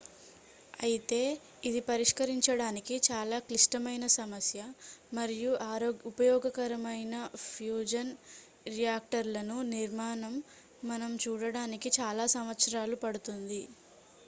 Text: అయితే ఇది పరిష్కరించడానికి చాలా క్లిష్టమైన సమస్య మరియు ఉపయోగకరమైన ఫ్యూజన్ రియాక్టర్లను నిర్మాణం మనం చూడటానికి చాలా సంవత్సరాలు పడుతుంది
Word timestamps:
అయితే 0.79 1.19
ఇది 1.63 1.81
పరిష్కరించడానికి 1.89 2.95
చాలా 3.07 3.37
క్లిష్టమైన 3.43 4.05
సమస్య 4.13 4.61
మరియు 5.13 5.51
ఉపయోగకరమైన 6.11 7.17
ఫ్యూజన్ 7.45 8.11
రియాక్టర్లను 8.69 9.57
నిర్మాణం 9.71 10.33
మనం 10.85 11.13
చూడటానికి 11.25 11.91
చాలా 11.99 12.25
సంవత్సరాలు 12.35 12.97
పడుతుంది 13.03 13.61